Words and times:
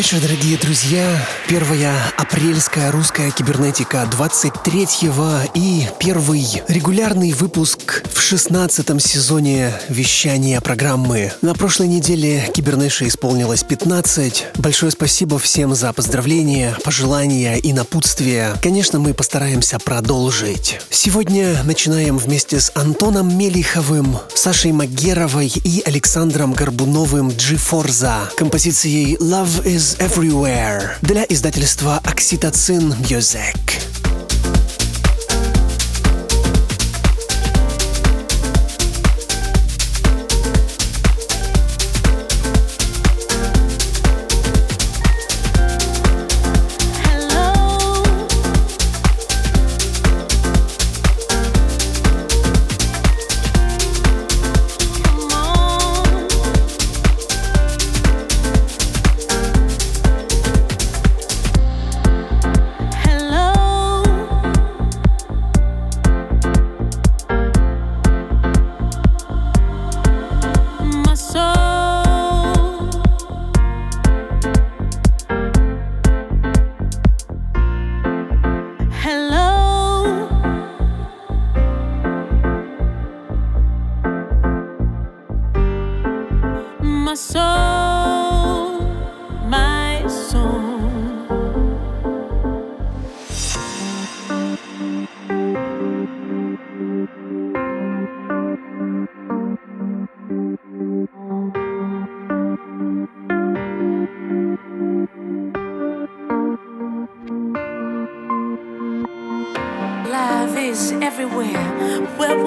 Вечер, 0.00 0.18
дорогие 0.22 0.56
друзья. 0.56 1.28
Первая 1.46 1.94
апрельская 2.16 2.90
русская 2.90 3.30
кибернетика 3.32 4.08
23-го 4.10 5.50
и 5.54 5.86
первый 5.98 6.62
регулярный 6.68 7.32
выпуск 7.32 8.02
в 8.10 8.18
16 8.18 9.02
сезоне 9.02 9.74
вещания 9.90 10.58
программы. 10.62 11.34
На 11.42 11.52
прошлой 11.52 11.88
неделе 11.88 12.48
Кибернеша 12.54 13.08
исполнилось 13.08 13.62
15. 13.62 14.46
Большое 14.56 14.90
спасибо 14.90 15.38
всем 15.38 15.74
за 15.74 15.92
поздравления, 15.92 16.74
пожелания 16.82 17.56
и 17.56 17.74
напутствия. 17.74 18.54
Конечно, 18.62 19.00
мы 19.00 19.12
постараемся 19.12 19.78
продолжить. 19.78 20.80
Сегодня 20.88 21.62
начинаем 21.64 22.16
вместе 22.16 22.58
с 22.58 22.72
Антоном 22.74 23.36
Мелиховым, 23.36 24.16
Сашей 24.34 24.72
Магеровой 24.72 25.52
и 25.62 25.82
Александром 25.84 26.54
Горбуновым 26.54 27.28
G-Forza 27.28 28.34
композицией 28.34 29.16
Love 29.16 29.62
is 29.66 29.89
Everywhere 29.89 30.99
для 31.01 31.23
издательства 31.23 31.99
Oxytocin 32.05 32.93
Music. 33.09 33.98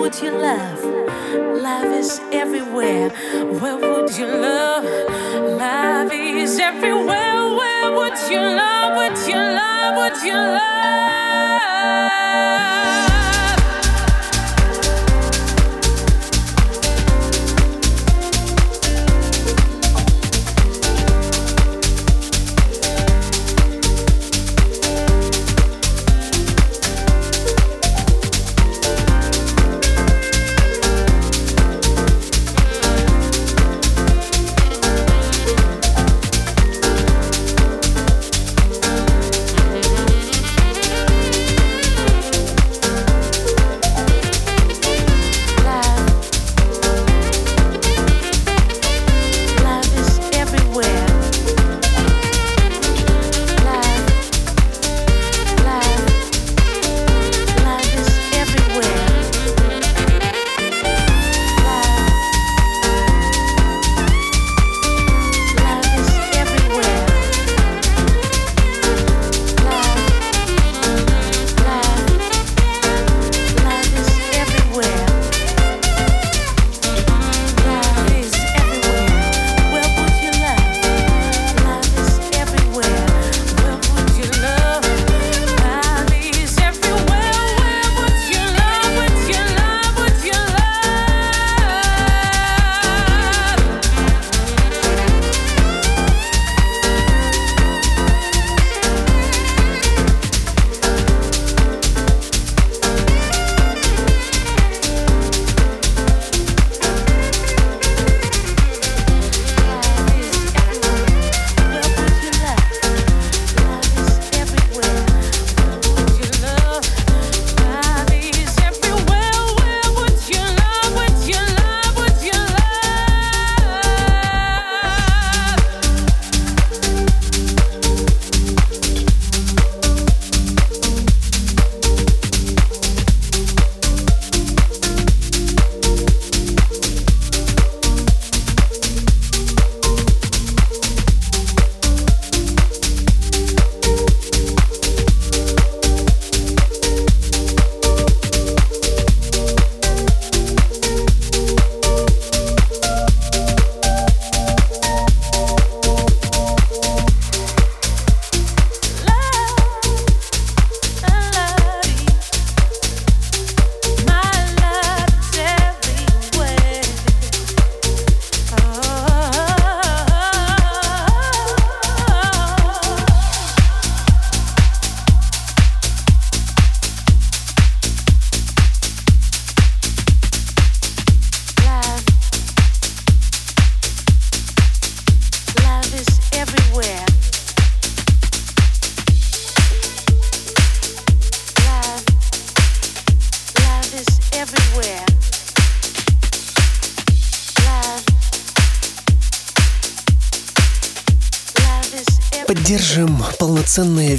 would 0.03 0.21
you 0.21 0.31
love? 0.31 0.83
Love 1.63 1.93
is 1.93 2.19
everywhere. 2.33 3.09
Where 3.61 3.77
would 3.77 4.17
you 4.17 4.27
love? 4.27 4.83
Love 5.57 6.11
is 6.11 6.59
everywhere. 6.59 7.47
Where 7.59 7.89
would 7.95 8.17
you 8.29 8.41
love? 8.41 8.97
Would 8.97 9.17
you 9.29 9.37
love? 9.37 9.95
Would 9.95 10.21
you 10.27 10.33
love? 10.33 10.73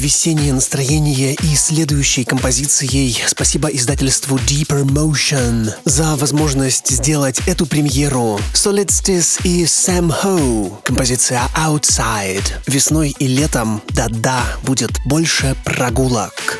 Весеннее 0.04 0.52
настроение 0.52 1.32
и 1.32 1.56
следующей 1.56 2.24
композицией 2.24 3.16
спасибо 3.26 3.68
издательству 3.68 4.36
Deeper 4.36 4.84
Motion 4.84 5.72
за 5.86 6.16
возможность 6.16 6.90
сделать 6.90 7.40
эту 7.46 7.64
премьеру. 7.64 8.38
Solstice 8.52 9.40
и 9.44 9.64
Sam 9.64 10.14
Ho. 10.22 10.76
Композиция 10.82 11.40
Outside. 11.56 12.44
Весной 12.66 13.16
и 13.18 13.26
летом, 13.26 13.80
да-да, 13.88 14.42
будет 14.62 14.90
больше 15.06 15.56
прогулок. 15.64 16.58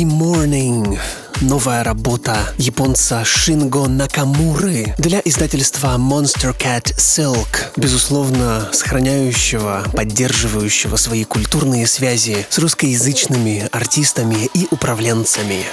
Foggy 0.00 0.04
Morning. 0.04 0.98
Новая 1.42 1.84
работа 1.84 2.36
японца 2.56 3.22
Шинго 3.24 3.86
Накамуры 3.86 4.94
для 4.98 5.20
издательства 5.24 5.96
Monster 5.98 6.56
Cat 6.56 6.94
Silk, 6.96 7.72
безусловно, 7.76 8.68
сохраняющего, 8.72 9.84
поддерживающего 9.92 10.96
свои 10.96 11.24
культурные 11.24 11.86
связи 11.86 12.46
с 12.48 12.58
русскоязычными 12.58 13.68
артистами 13.72 14.48
и 14.54 14.68
управленцами. 14.70 15.64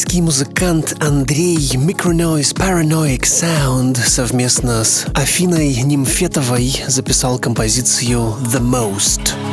португальский 0.00 0.22
музыкант 0.22 0.96
Андрей 1.00 1.58
Micronoise 1.74 2.54
Paranoid 2.54 3.24
Sound 3.24 3.98
совместно 3.98 4.82
с 4.82 5.04
Афиной 5.12 5.74
Нимфетовой 5.82 6.82
записал 6.88 7.38
композицию 7.38 8.36
The 8.40 8.60
Most. 8.62 9.49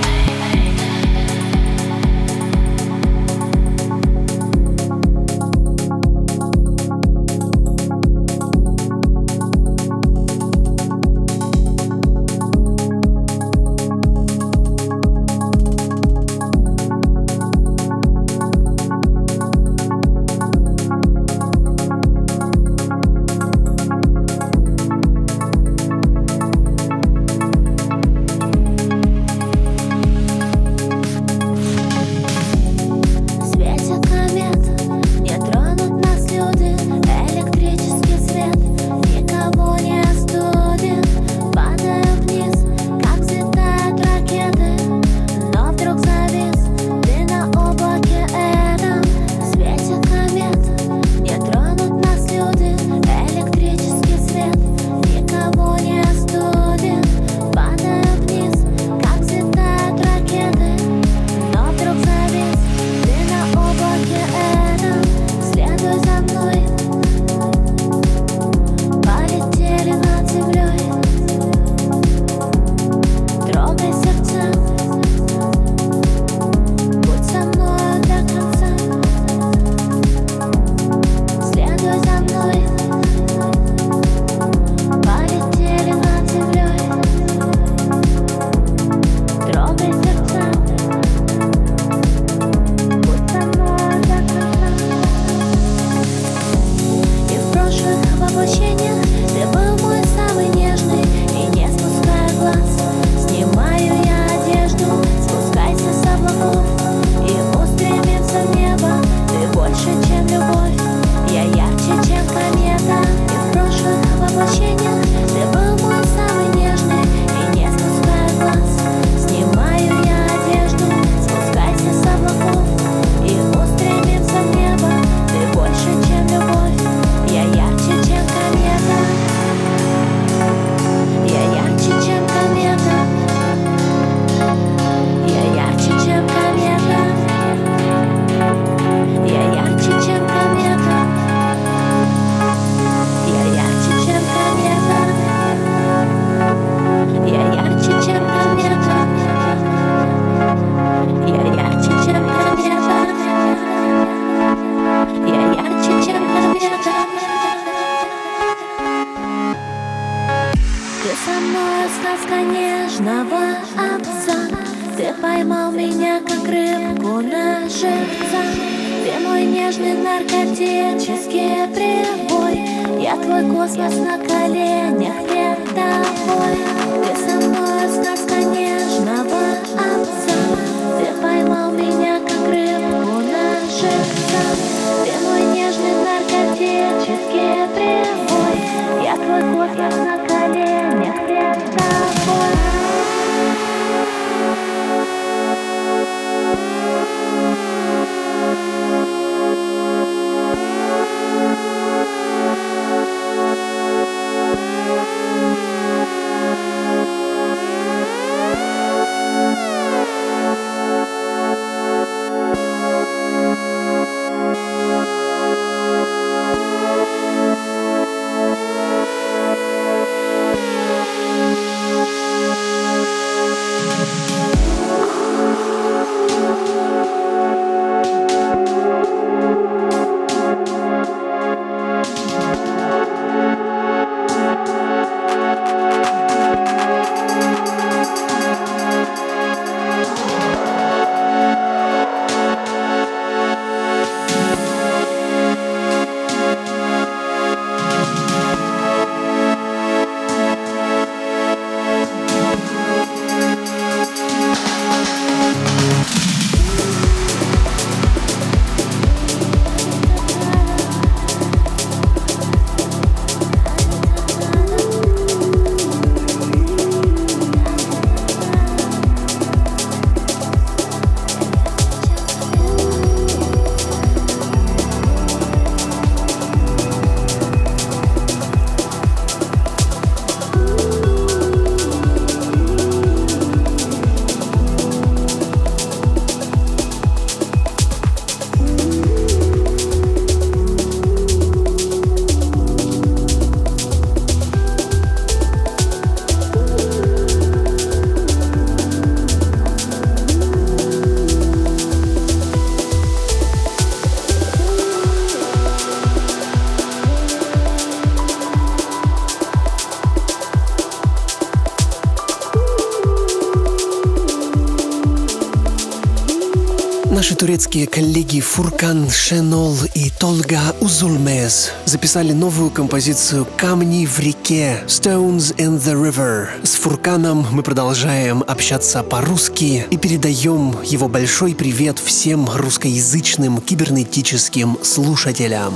Наши 317.28 317.40
турецкие 317.40 317.86
коллеги 317.86 318.40
Фуркан 318.40 319.10
Шенол 319.10 319.76
и 319.94 320.08
Толга 320.18 320.74
Узулмез 320.80 321.72
записали 321.84 322.32
новую 322.32 322.70
композицию 322.70 323.46
«Камни 323.58 324.06
в 324.06 324.18
реке» 324.18 324.82
«Stones 324.86 325.54
in 325.56 325.78
the 325.78 325.92
River». 325.92 326.48
С 326.62 326.76
Фурканом 326.76 327.46
мы 327.50 327.62
продолжаем 327.62 328.42
общаться 328.46 329.02
по-русски 329.02 329.84
и 329.90 329.98
передаем 329.98 330.74
его 330.82 331.06
большой 331.06 331.54
привет 331.54 331.98
всем 331.98 332.48
русскоязычным 332.48 333.60
кибернетическим 333.60 334.78
слушателям. 334.82 335.74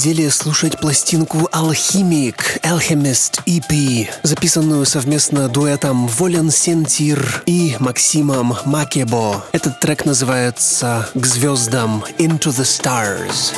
Неделе 0.00 0.30
слушать 0.30 0.80
пластинку 0.80 1.50
Alchemic 1.52 2.62
Alchemist 2.62 3.42
EP, 3.44 4.08
записанную 4.22 4.86
совместно 4.86 5.46
дуэтом 5.50 6.08
Волен 6.08 6.50
Сентир 6.50 7.42
и 7.44 7.76
Максимом 7.80 8.54
Макебо. 8.64 9.44
Этот 9.52 9.78
трек 9.78 10.06
называется 10.06 11.06
«К 11.12 11.26
звездам» 11.26 12.02
Into 12.16 12.48
the 12.48 12.64
Stars. 12.64 13.52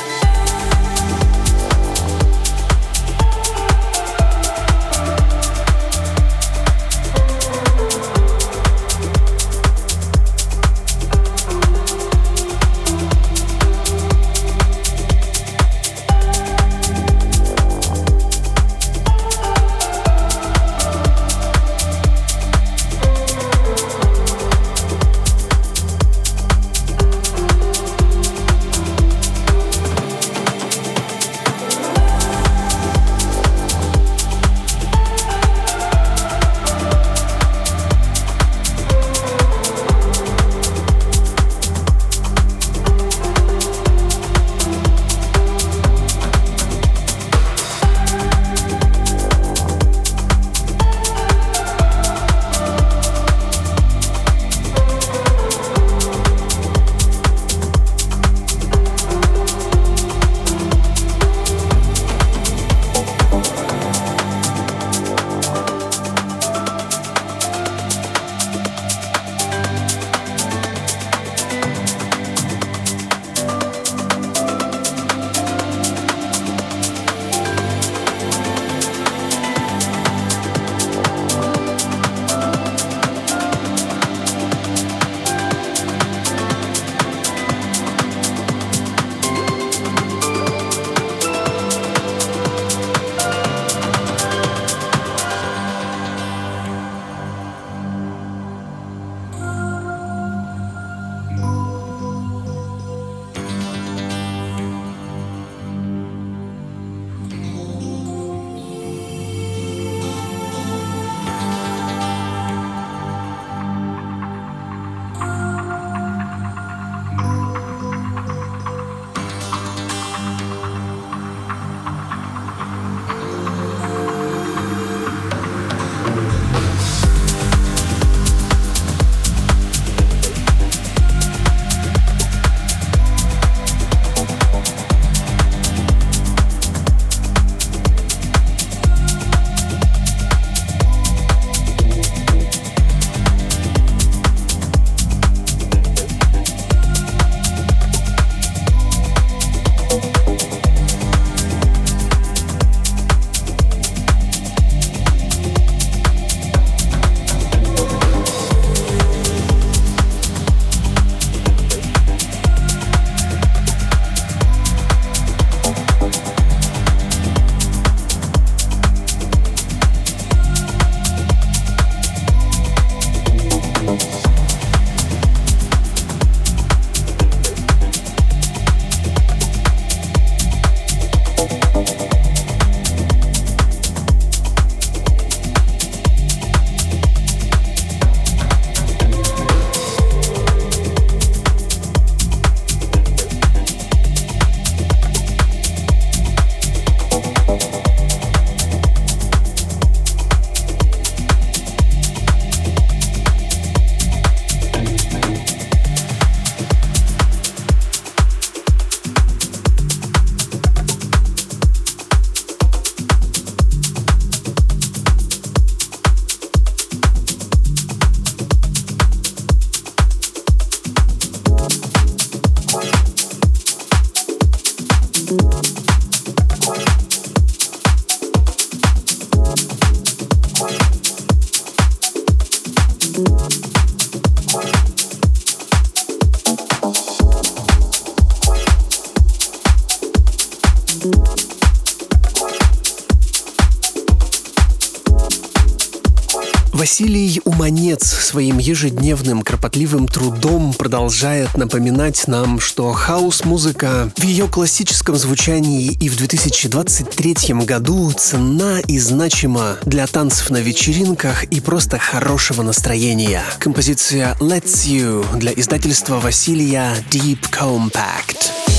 Василий 246.93 247.41
Уманец 247.43 248.03
своим 248.03 248.59
ежедневным 248.59 249.41
кропотливым 249.41 250.07
трудом 250.07 250.75
продолжает 250.75 251.57
напоминать 251.57 252.27
нам, 252.27 252.59
что 252.59 252.91
хаос-музыка 252.91 254.11
в 254.15 254.21
ее 254.21 254.47
классическом 254.47 255.15
звучании 255.15 255.97
и 255.99 256.07
в 256.07 256.17
2023 256.17 257.55
году 257.65 258.11
ценна 258.11 258.79
и 258.85 258.99
значима 258.99 259.77
для 259.85 260.05
танцев 260.05 260.51
на 260.51 260.57
вечеринках 260.57 261.45
и 261.45 261.61
просто 261.61 261.97
хорошего 261.97 262.61
настроения. 262.61 263.41
Композиция 263.57 264.37
«Let's 264.39 264.85
You» 264.85 265.25
для 265.39 265.51
издательства 265.51 266.19
Василия 266.19 266.93
Deep 267.09 267.39
Compact. 267.51 268.72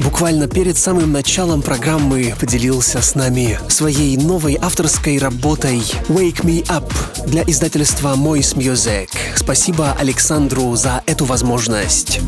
Буквально 0.00 0.48
перед 0.48 0.76
самым 0.76 1.12
началом 1.12 1.62
программы 1.62 2.34
поделился 2.40 3.00
с 3.00 3.14
нами 3.14 3.60
своей 3.68 4.16
новой 4.16 4.58
авторской 4.60 5.18
работой 5.18 5.78
«Wake 6.08 6.42
Me 6.42 6.66
Up» 6.66 6.92
для 7.28 7.44
издательства 7.44 8.16
Moist 8.16 8.56
Music. 8.56 9.08
Спасибо 9.36 9.92
Александру 9.92 10.74
за 10.74 11.04
эту 11.06 11.26
возможность. 11.26 12.20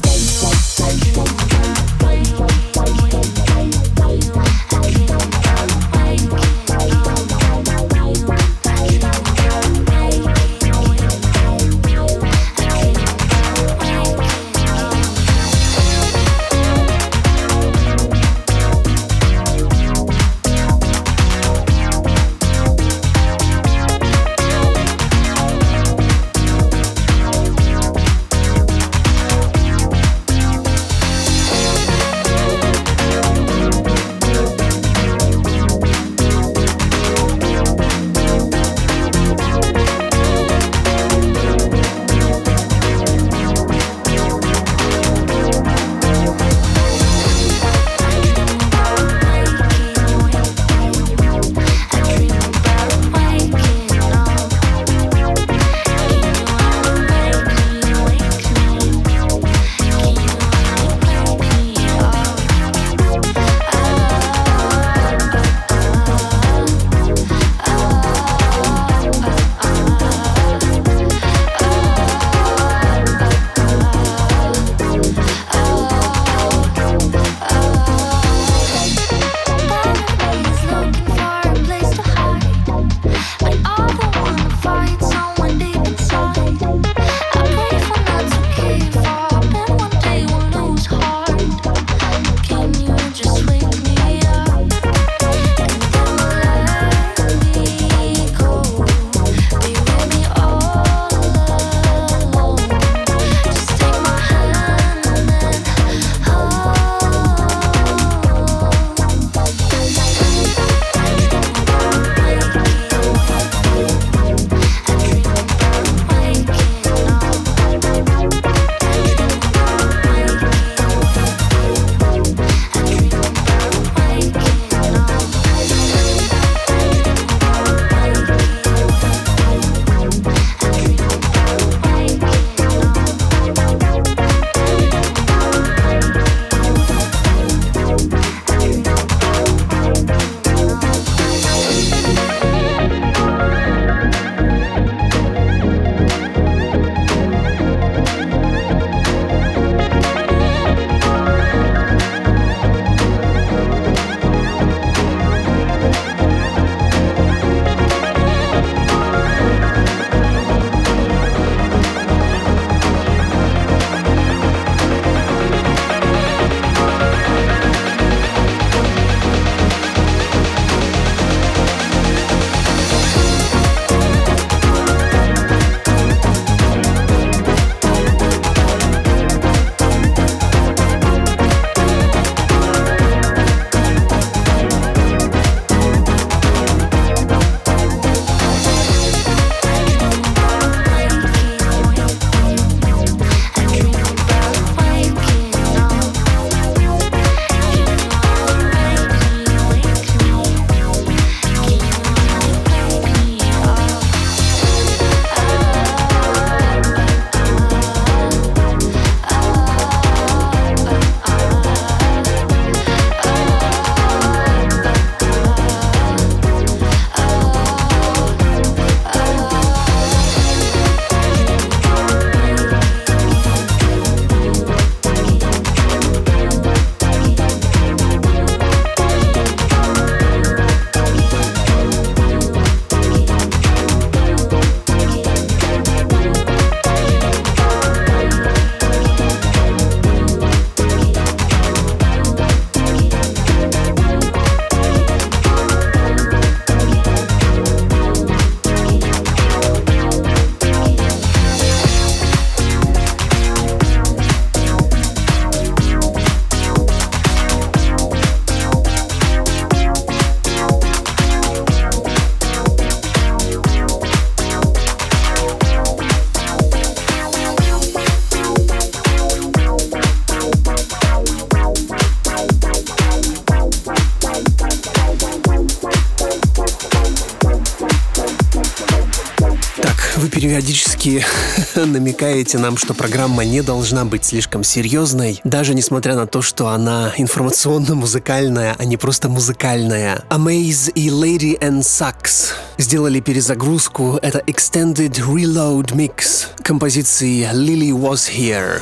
Намекаете 281.87 282.59
нам, 282.59 282.77
что 282.77 282.95
программа 282.95 283.45
не 283.45 283.63
должна 283.63 284.05
быть 284.05 284.25
слишком 284.25 284.65
серьезной, 284.65 285.41
даже 285.45 285.75
несмотря 285.75 286.15
на 286.15 286.27
то, 286.27 286.43
что 286.43 286.69
она 286.69 287.13
информационно-музыкальная, 287.17 288.75
а 288.79 288.85
не 288.85 288.97
просто 288.97 289.29
музыкальная. 289.29 290.25
Amaze 290.31 290.91
и 290.93 291.09
Lady 291.09 291.59
and 291.61 291.81
Sax 291.81 292.53
сделали 292.79 293.21
перезагрузку. 293.21 294.19
Это 294.23 294.39
Extended 294.41 295.15
Reload 295.15 295.93
Mix 295.95 296.47
композиции 296.63 297.49
Lily 297.53 297.91
Was 297.91 298.31
Here. 298.31 298.81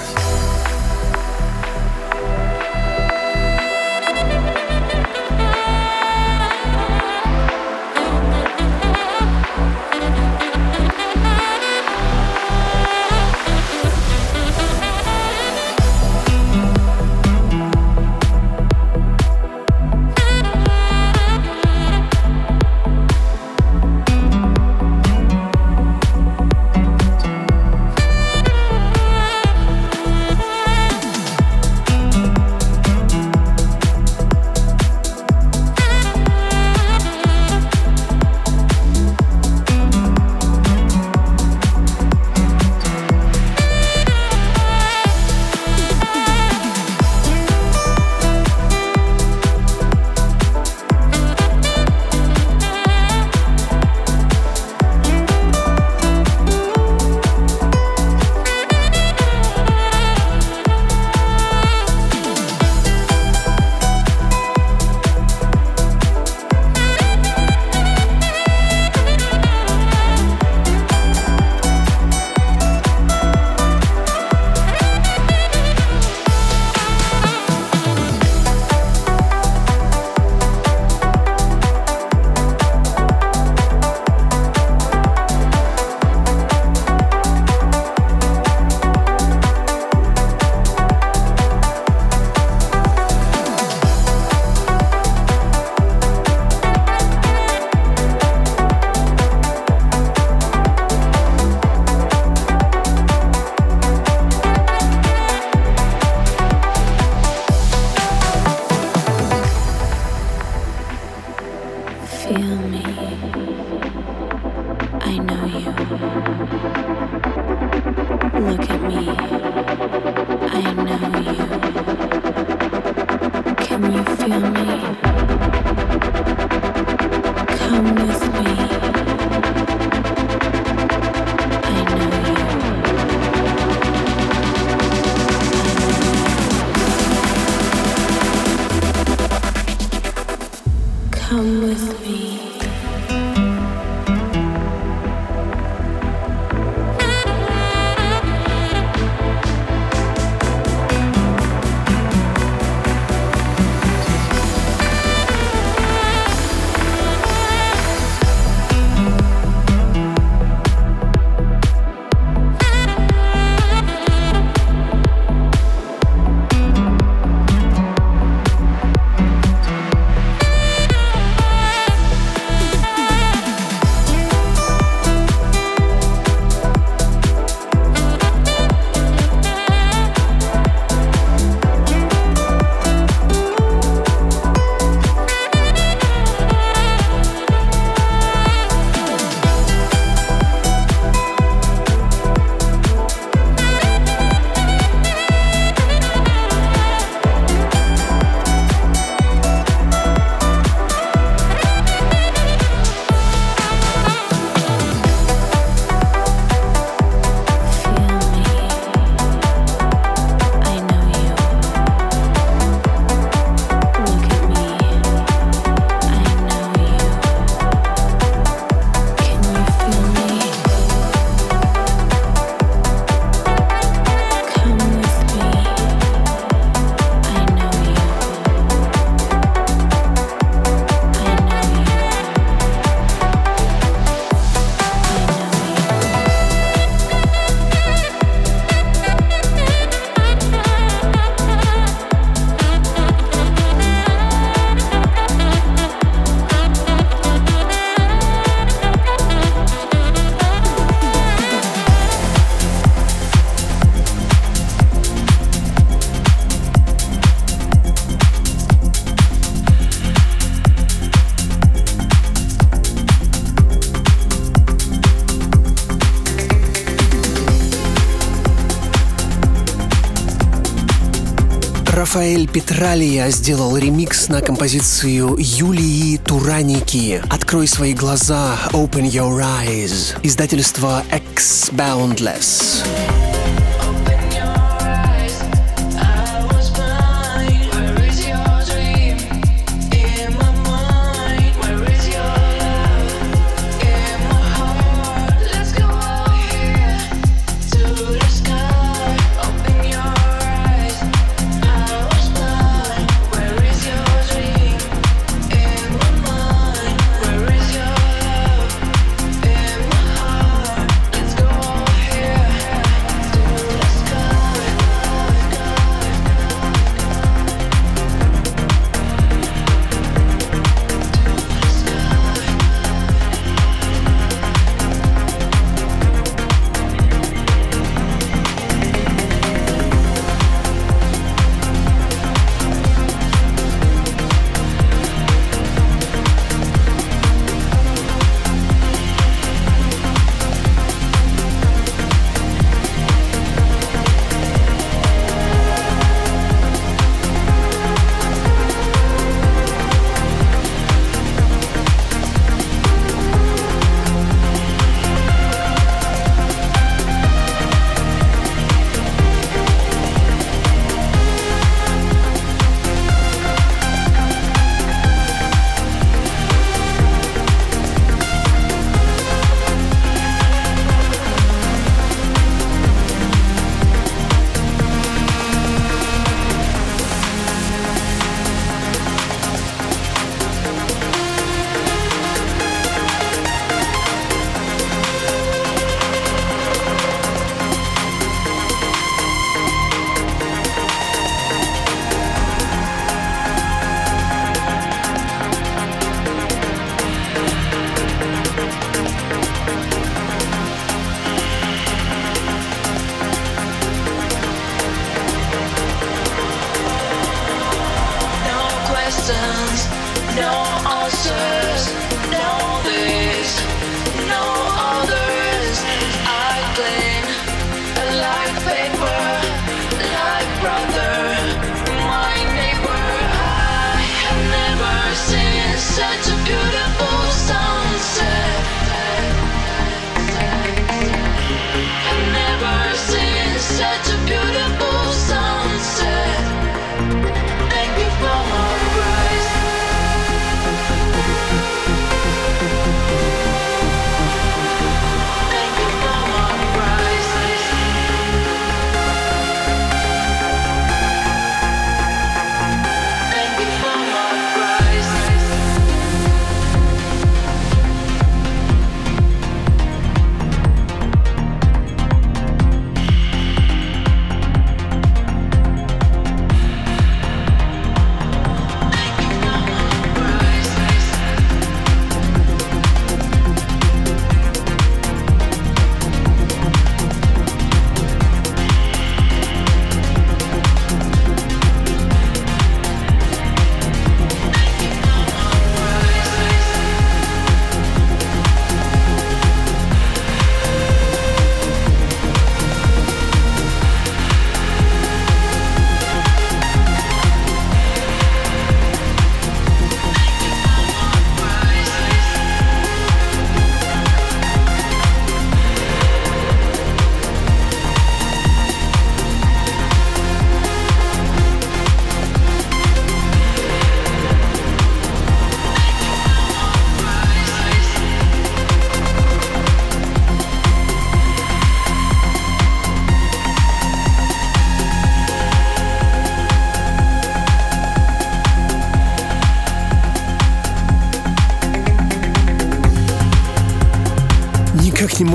Рафаэль 272.16 272.48
Петралия 272.48 273.28
сделал 273.30 273.76
ремикс 273.76 274.28
на 274.28 274.40
композицию 274.40 275.36
Юлии 275.38 276.16
Тураники 276.16 277.20
«Открой 277.28 277.68
свои 277.68 277.92
глаза, 277.92 278.58
Open 278.72 279.02
Your 279.02 279.44
Eyes» 279.44 280.18
издательство 280.22 281.04
X 281.12 281.70
Boundless. 281.72 282.82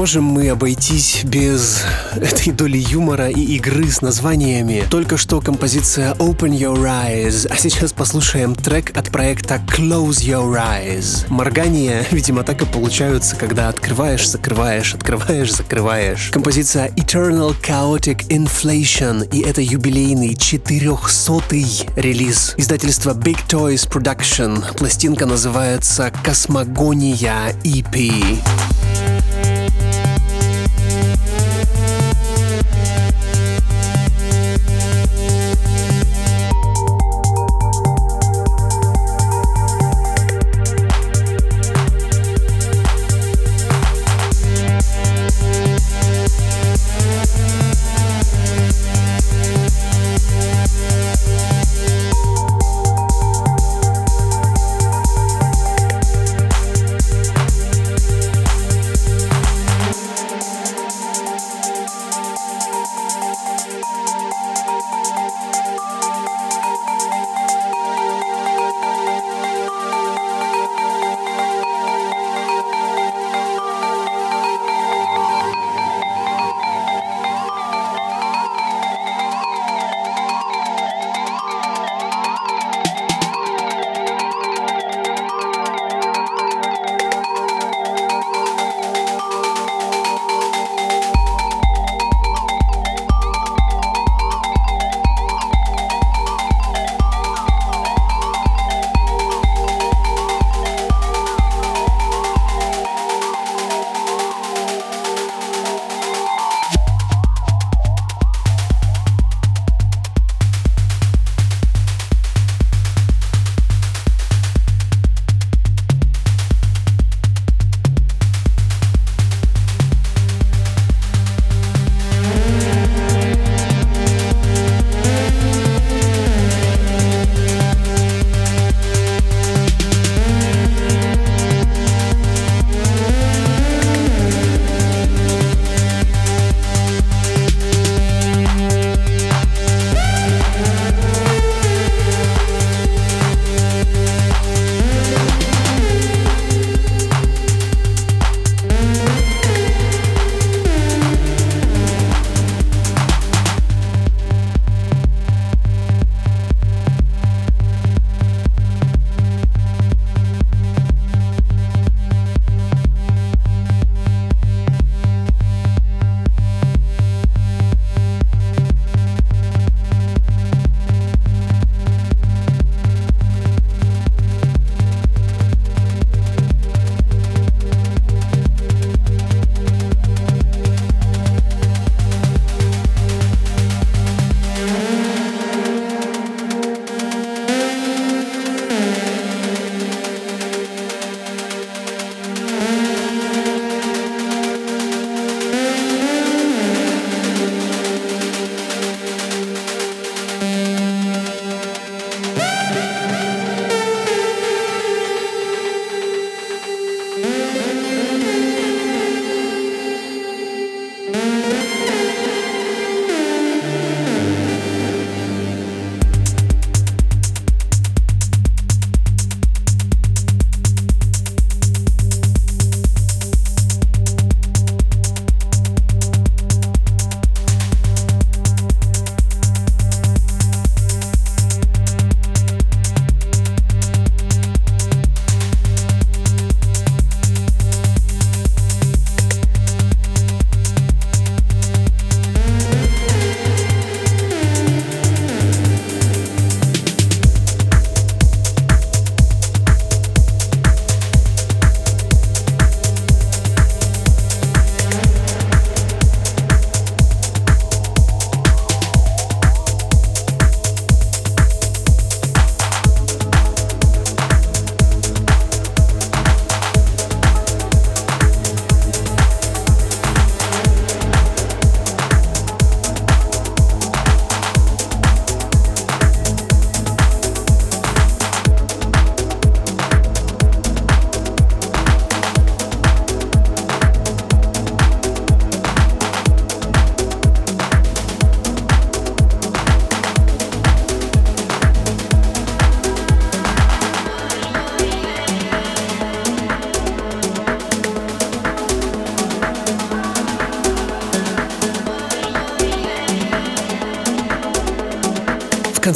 Можем 0.01 0.23
мы 0.23 0.49
обойтись 0.49 1.23
без 1.25 1.83
этой 2.15 2.51
доли 2.51 2.79
юмора 2.79 3.29
и 3.29 3.39
игры 3.57 3.87
с 3.87 4.01
названиями. 4.01 4.83
Только 4.89 5.15
что 5.15 5.41
композиция 5.41 6.15
Open 6.15 6.57
Your 6.57 6.79
Eyes, 6.85 7.45
а 7.47 7.55
сейчас 7.55 7.93
послушаем 7.93 8.55
трек 8.55 8.97
от 8.97 9.11
проекта 9.11 9.61
Close 9.67 10.23
Your 10.23 10.59
Eyes. 10.59 11.27
Моргания, 11.29 12.03
видимо, 12.09 12.41
так 12.41 12.63
и 12.63 12.65
получаются, 12.65 13.35
когда 13.35 13.69
открываешь, 13.69 14.27
закрываешь, 14.27 14.95
открываешь, 14.95 15.53
закрываешь. 15.53 16.31
Композиция 16.31 16.87
Eternal 16.95 17.55
Chaotic 17.61 18.27
Inflation, 18.29 19.29
и 19.31 19.41
это 19.41 19.61
юбилейный 19.61 20.33
400-й 20.33 21.87
релиз. 21.95 22.55
Издательство 22.57 23.13
Big 23.13 23.37
Toys 23.47 23.87
Production. 23.87 24.75
Пластинка 24.77 25.27
называется 25.27 26.11
Космогония 26.23 27.53
EP. 27.63 28.41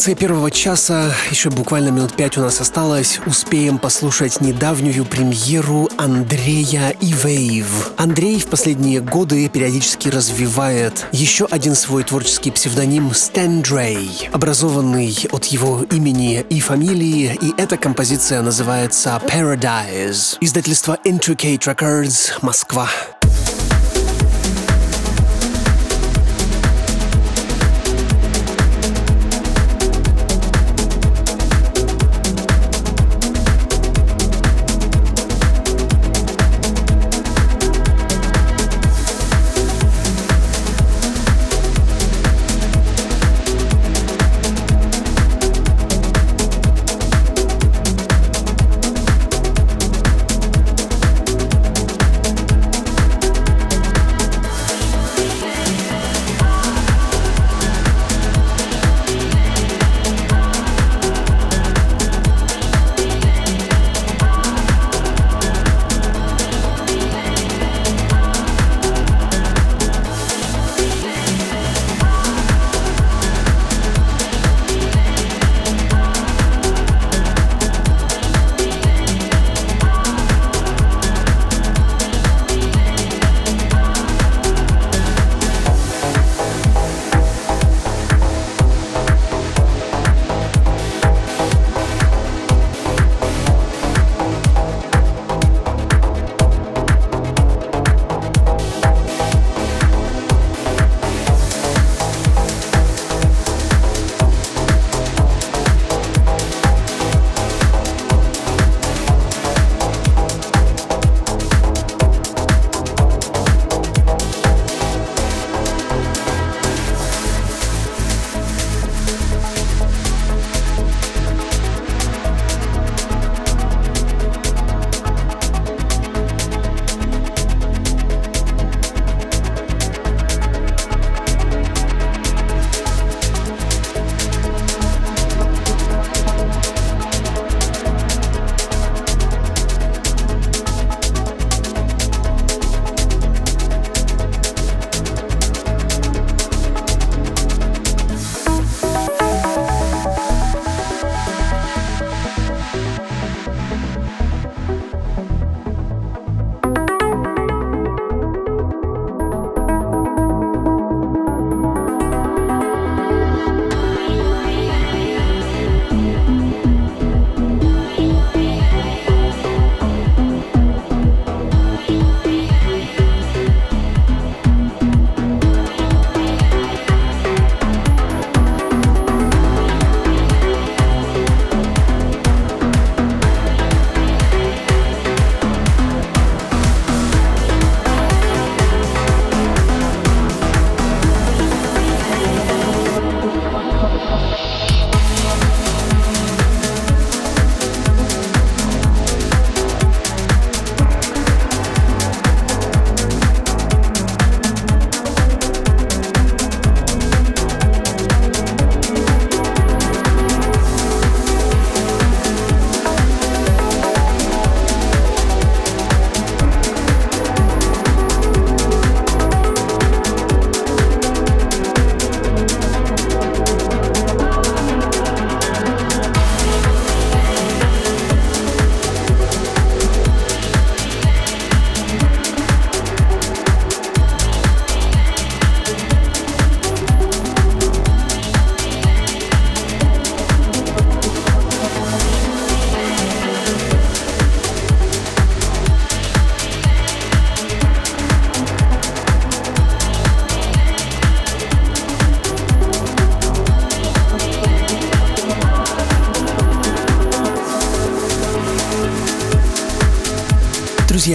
Конце 0.06 0.20
первого 0.20 0.52
часа, 0.52 1.12
еще 1.32 1.50
буквально 1.50 1.90
минут 1.90 2.14
пять 2.14 2.38
у 2.38 2.42
нас 2.42 2.62
осталось, 2.62 3.20
успеем 3.26 3.80
послушать 3.80 4.40
недавнюю 4.40 5.04
премьеру 5.04 5.90
Андрея 5.98 6.96
и. 7.02 7.66
Андрей 7.98 8.40
в 8.40 8.46
последние 8.46 9.02
годы 9.02 9.50
периодически 9.50 10.10
развивает 10.10 11.08
еще 11.12 11.48
один 11.50 11.74
свой 11.74 12.04
творческий 12.04 12.52
псевдоним 12.52 13.10
Dre, 13.10 14.30
образованный 14.32 15.18
от 15.32 15.46
его 15.46 15.82
имени 15.90 16.46
и 16.52 16.60
фамилии, 16.60 17.36
и 17.42 17.60
эта 17.60 17.76
композиция 17.76 18.44
называется 18.44 19.20
Paradise. 19.26 20.38
Издательство 20.40 21.00
Intricate 21.04 21.62
Records, 21.62 22.34
Москва. 22.44 22.88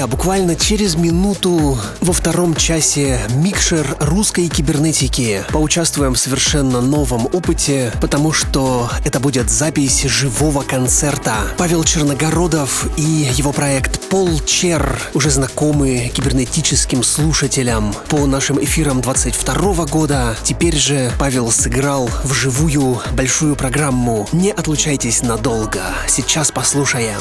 Друзья, 0.00 0.16
буквально 0.16 0.56
через 0.56 0.94
минуту 0.94 1.78
во 2.00 2.12
втором 2.14 2.54
часе 2.54 3.20
микшер 3.34 3.98
русской 4.00 4.48
кибернетики. 4.48 5.44
Поучаствуем 5.52 6.14
в 6.14 6.18
совершенно 6.18 6.80
новом 6.80 7.26
опыте, 7.26 7.92
потому 8.00 8.32
что 8.32 8.88
это 9.04 9.20
будет 9.20 9.50
запись 9.50 10.04
живого 10.04 10.62
концерта. 10.62 11.34
Павел 11.58 11.84
Черногородов 11.84 12.88
и 12.96 13.28
его 13.34 13.52
проект 13.52 14.00
Пол 14.08 14.40
Чер 14.40 14.98
уже 15.12 15.28
знакомы 15.28 16.10
кибернетическим 16.14 17.02
слушателям 17.02 17.94
по 18.08 18.24
нашим 18.24 18.58
эфирам 18.64 19.02
22 19.02 19.84
года. 19.84 20.34
Теперь 20.42 20.76
же 20.76 21.12
Павел 21.18 21.50
сыграл 21.50 22.08
вживую 22.24 23.02
большую 23.12 23.54
программу. 23.54 24.26
Не 24.32 24.50
отлучайтесь 24.50 25.20
надолго. 25.20 25.82
Сейчас 26.08 26.50
послушаем. 26.50 27.20